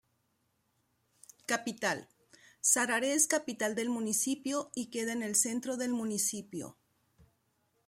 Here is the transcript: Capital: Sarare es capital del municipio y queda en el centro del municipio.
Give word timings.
Capital: 1.45 2.07
Sarare 2.59 3.13
es 3.13 3.27
capital 3.27 3.75
del 3.75 3.89
municipio 3.91 4.71
y 4.73 4.87
queda 4.87 5.13
en 5.13 5.21
el 5.21 5.35
centro 5.35 5.77
del 5.77 5.93
municipio. 5.93 6.75